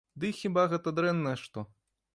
[0.21, 1.69] Ды і хіба гэта дрэннае што?